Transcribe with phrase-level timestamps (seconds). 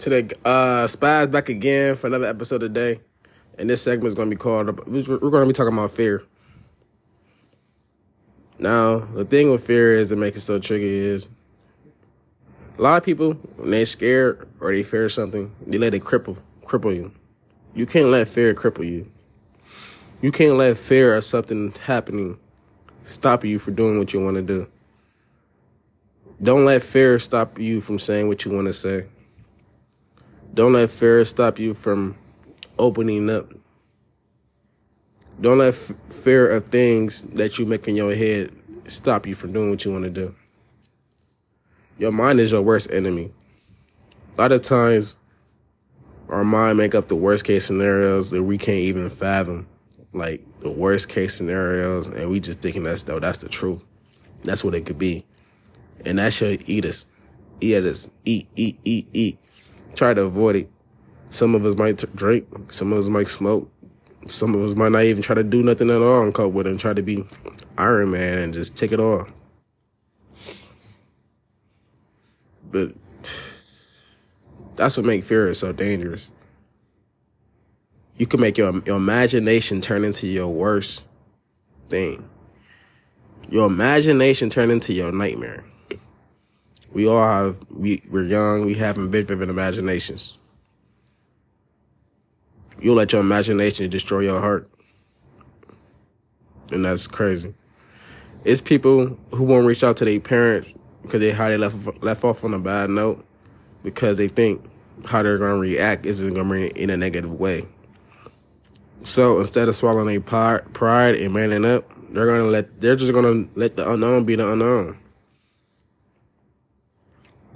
[0.00, 3.00] Today, uh, spies back again for another episode today.
[3.58, 6.22] And this segment is going to be called, we're going to be talking about fear.
[8.58, 11.28] Now, the thing with fear is that makes it so tricky is
[12.78, 16.38] a lot of people, when they're scared or they fear something, they let it cripple,
[16.64, 17.12] cripple you.
[17.74, 19.12] You can't let fear cripple you.
[20.22, 22.38] You can't let fear of something happening
[23.02, 24.66] stop you from doing what you want to do.
[26.40, 29.04] Don't let fear stop you from saying what you want to say.
[30.52, 32.16] Don't let fear stop you from
[32.76, 33.52] opening up.
[35.40, 38.50] Don't let f- fear of things that you make in your head
[38.88, 40.34] stop you from doing what you want to do.
[41.98, 43.30] Your mind is your worst enemy.
[44.36, 45.16] A lot of times,
[46.28, 49.68] our mind make up the worst case scenarios that we can't even fathom,
[50.12, 53.84] like the worst case scenarios, and we just thinking that's though that's the truth.
[54.42, 55.24] That's what it could be,
[56.04, 57.06] and that should eat us,
[57.60, 59.38] eat us, eat, eat, eat, eat
[59.94, 60.70] try to avoid it.
[61.30, 63.70] Some of us might t- drink, some of us might smoke,
[64.26, 66.66] some of us might not even try to do nothing at all and cope with
[66.66, 67.24] it and try to be
[67.78, 69.28] Iron Man and just take it all.
[72.70, 72.94] But
[74.76, 76.30] that's what makes fear so dangerous.
[78.16, 81.06] You can make your, your imagination turn into your worst
[81.88, 82.28] thing.
[83.48, 85.64] Your imagination turn into your nightmare.
[86.92, 90.36] We all have, we, we're young, we have vivid imaginations.
[92.80, 94.68] You'll let your imagination destroy your heart.
[96.72, 97.54] And that's crazy.
[98.44, 102.24] It's people who won't reach out to their parents because they how they left left
[102.24, 103.24] off on a bad note
[103.82, 104.64] because they think
[105.06, 107.66] how they're gonna react isn't gonna be in a negative way.
[109.02, 113.46] So instead of swallowing their pride and manning up, they're gonna let they're just gonna
[113.54, 114.98] let the unknown be the unknown.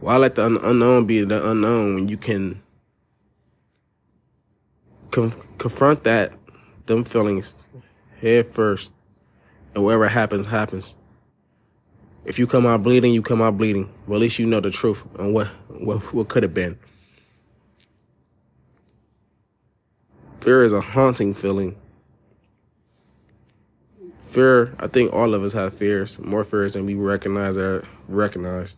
[0.04, 2.60] Why let the un- unknown be the unknown when you can
[5.10, 6.34] confront that,
[6.84, 7.56] them feelings
[8.20, 8.92] head first,
[9.74, 10.94] and whatever happens, happens.
[12.26, 13.90] If you come out bleeding, you come out bleeding.
[14.06, 16.78] Well, at least you know the truth and what what, what could have been.
[20.42, 21.76] Fear is a haunting feeling.
[24.18, 28.76] Fear, I think all of us have fears, more fears than we recognize or recognize.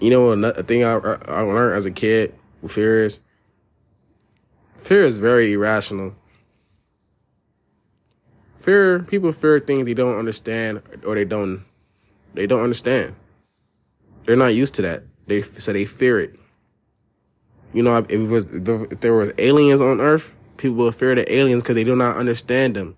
[0.00, 3.20] You know, another thing I, I learned as a kid with fear is
[4.76, 6.14] fear is very irrational.
[8.58, 11.64] Fear, people fear things they don't understand or they don't,
[12.32, 13.14] they don't understand.
[14.24, 15.02] They're not used to that.
[15.26, 16.38] They, so they fear it.
[17.72, 21.30] You know, if it was, if there was aliens on Earth, people will fear the
[21.32, 22.96] aliens because they do not understand them.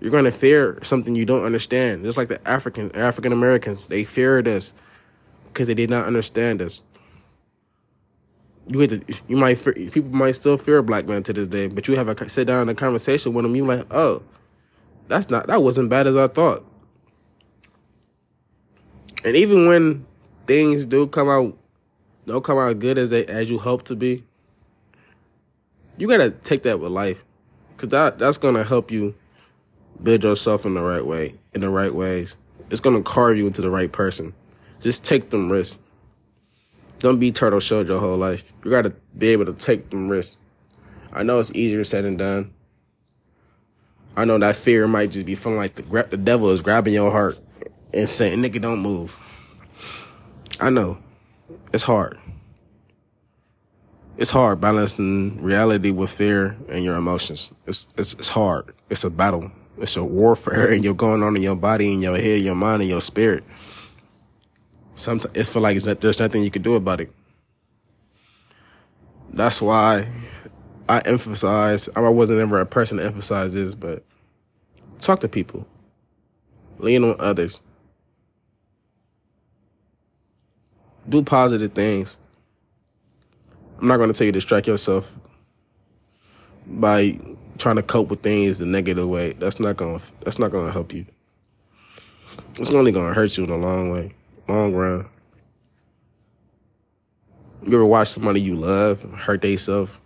[0.00, 2.04] You're going to fear something you don't understand.
[2.04, 4.74] Just like the African, African Americans, they fear this
[5.56, 6.82] because they did not understand us.
[8.68, 11.66] You get to, you might people might still fear a black man to this day,
[11.68, 13.56] but you have a sit down in a conversation with them.
[13.56, 14.22] You like, oh,
[15.08, 16.62] that's not that wasn't bad as I thought.
[19.24, 20.04] And even when
[20.46, 21.56] things do come out,
[22.26, 24.24] don't come out good as they as you hope to be,
[25.96, 27.24] you gotta take that with life,
[27.78, 29.14] cause that that's gonna help you
[30.02, 32.36] build yourself in the right way, in the right ways.
[32.70, 34.34] It's gonna carve you into the right person.
[34.80, 35.80] Just take them risks.
[36.98, 38.52] Don't be turtle shelled your whole life.
[38.64, 40.38] You gotta be able to take them risks.
[41.12, 42.52] I know it's easier said than done.
[44.16, 46.94] I know that fear might just be feeling like the gra- the devil is grabbing
[46.94, 47.38] your heart
[47.92, 49.18] and saying, "Nigga, don't move."
[50.58, 50.98] I know
[51.72, 52.18] it's hard.
[54.16, 57.52] It's hard balancing reality with fear and your emotions.
[57.66, 58.72] It's it's it's hard.
[58.88, 59.50] It's a battle.
[59.78, 62.80] It's a warfare, and you're going on in your body, in your head, your mind,
[62.80, 63.44] and your spirit
[64.96, 67.12] sometimes it's feel like there's nothing you can do about it.
[69.32, 70.08] That's why
[70.88, 71.88] I emphasize.
[71.94, 74.02] I wasn't ever a person to emphasize this, but
[74.98, 75.66] talk to people,
[76.78, 77.62] lean on others,
[81.08, 82.18] do positive things.
[83.78, 85.20] I'm not going to tell you to distract yourself
[86.66, 87.20] by
[87.58, 89.32] trying to cope with things the negative way.
[89.32, 89.98] That's not going.
[89.98, 91.04] to That's not going to help you.
[92.58, 94.12] It's only going to hurt you in the long way
[94.48, 95.08] long run.
[97.66, 99.98] You ever watch somebody you love hurt themselves,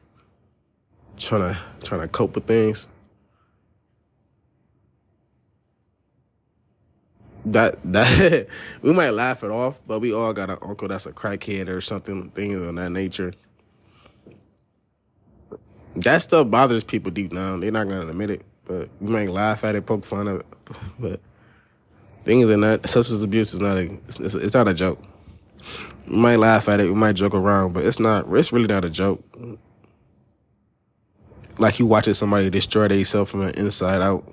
[1.19, 2.89] trying to trying to cope with things?
[7.47, 8.49] That that
[8.83, 11.81] we might laugh it off, but we all got an uncle that's a crackhead or
[11.81, 13.33] something, things of that nature.
[15.97, 17.61] That stuff bothers people deep down.
[17.61, 20.47] They're not gonna admit it, but we might laugh at it, poke fun of it,
[20.99, 21.21] but
[22.31, 25.03] things are not substance abuse is not a it's, it's not a joke.
[26.09, 28.33] We might laugh at it, we might joke around, but it's not.
[28.33, 29.21] It's really not a joke.
[31.59, 34.25] Like you watching somebody destroy themselves from the inside out.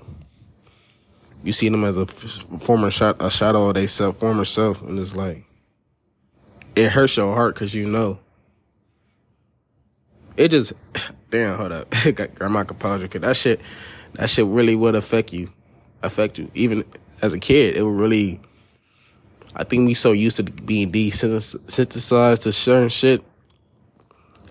[1.44, 5.00] You see them as a former shot, a shadow of their self, former self, and
[5.00, 5.46] it's like
[6.76, 8.20] it hurts your heart because you know.
[10.36, 10.74] It just
[11.32, 13.08] damn, hold up, got grandma composure.
[13.08, 13.60] Cause that shit,
[14.14, 15.52] that shit really would affect you,
[16.04, 16.52] affect you.
[16.54, 16.84] Even
[17.22, 18.40] as a kid, it would really
[19.58, 23.24] I think we so used to being desensitized to certain shit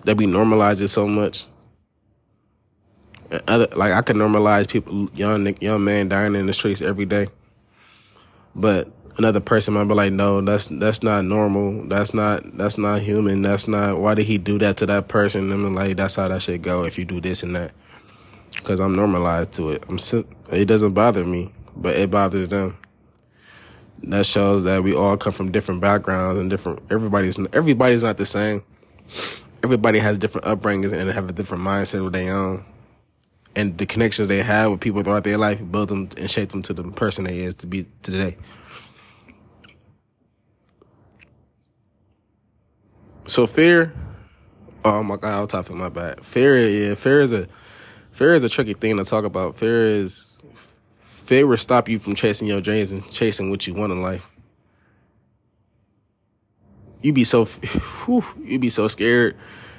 [0.03, 1.47] that we normalize it so much.
[3.47, 7.29] Other, like I can normalize people, young young man dying in the streets every day,
[8.55, 11.85] but another person might be like, "No, that's that's not normal.
[11.87, 13.43] That's not that's not human.
[13.43, 13.99] That's not.
[13.99, 16.63] Why did he do that to that person?" And I'm like, "That's how that should
[16.63, 16.85] go.
[16.85, 17.73] If you do this and that."
[18.55, 19.85] Because I'm normalized to it.
[19.89, 19.99] I'm
[20.53, 22.76] it doesn't bother me, but it bothers them.
[24.02, 28.26] That shows that we all come from different backgrounds and different everybody's everybody's not the
[28.26, 28.62] same.
[29.62, 32.64] Everybody has different upbringings and have a different mindset of their own.
[33.55, 36.62] And the connections they have with people throughout their life build them and shape them
[36.62, 38.37] to the person they is to be today.
[43.26, 43.93] So fear
[44.84, 47.49] oh my god i'll talk my bad fear yeah fear is a
[48.17, 49.56] fear is a tricky thing to talk about.
[49.56, 50.40] Fear is
[51.31, 54.31] will stop you from chasing your dreams and chasing what you want in life.
[57.02, 57.44] You'd be so,
[58.05, 59.37] whew, you be so scared.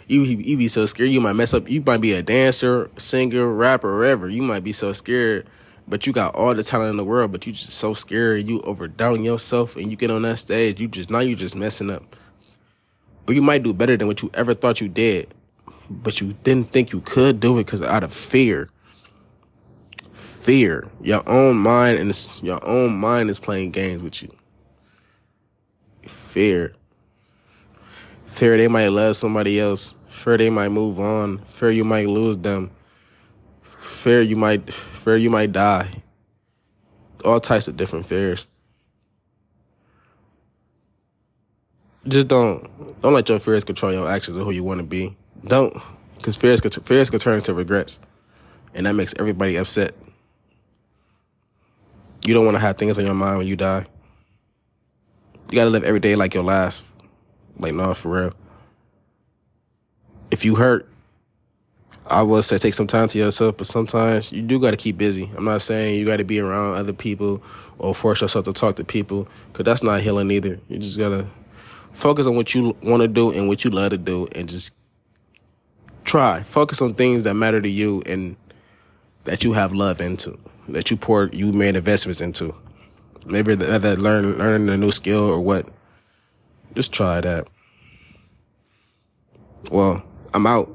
[0.08, 1.10] You you be so scared.
[1.10, 1.70] You might mess up.
[1.70, 4.30] You might be a dancer, singer, rapper, whatever.
[4.30, 5.50] You might be so scared,
[5.86, 7.34] but you got all the talent in the world.
[7.34, 8.44] But you just so scared.
[8.44, 10.80] You overdoubting yourself, and you get on that stage.
[10.80, 12.16] You just now you just messing up.
[13.28, 15.34] Or you might do better than what you ever thought you did,
[15.90, 18.70] but you didn't think you could do it because out of fear
[20.48, 20.88] fear.
[21.02, 24.34] Your own mind and your own mind is playing games with you.
[26.04, 26.72] Fear.
[28.26, 29.98] Fear they might love somebody else.
[30.08, 31.40] Fear they might move on.
[31.40, 32.72] Fear you might lose them.
[33.62, 36.02] Fear you might fear you might die.
[37.26, 38.48] All types of different fears.
[42.08, 45.18] Just don't don't let your fears control your actions or who you want to be.
[45.46, 45.76] Don't,
[46.16, 48.00] because fears fears could turn into regrets,
[48.74, 49.94] and that makes everybody upset.
[52.28, 53.86] You don't want to have things on your mind when you die.
[55.50, 56.84] You got to live every day like your last.
[57.58, 58.34] Like, no, for real.
[60.30, 60.90] If you hurt,
[62.06, 64.98] I would say take some time to yourself, but sometimes you do got to keep
[64.98, 65.32] busy.
[65.38, 67.42] I'm not saying you got to be around other people
[67.80, 70.60] or force yourself to talk to people because that's not healing either.
[70.68, 71.28] You just got to
[71.94, 74.74] focus on what you want to do and what you love to do and just
[76.04, 76.44] try.
[76.44, 78.36] Focus on things that matter to you and
[79.24, 80.38] that you have love into
[80.70, 82.54] that you poured, you made investments into.
[83.26, 85.68] Maybe that, learn, learning a new skill or what.
[86.76, 87.48] Just try that.
[89.72, 90.04] Well,
[90.34, 90.70] I'm out.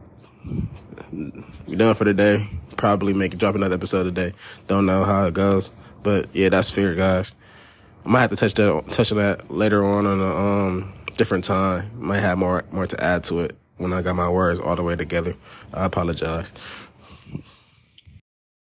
[1.67, 2.49] We done for the day.
[2.77, 4.35] Probably make drop another episode today.
[4.67, 5.71] Don't know how it goes,
[6.03, 7.35] but yeah, that's fair, guys.
[8.05, 11.45] I might have to touch that touch on that later on on a um, different
[11.45, 11.91] time.
[11.95, 14.83] Might have more more to add to it when I got my words all the
[14.83, 15.37] way together.
[15.73, 16.53] I apologize.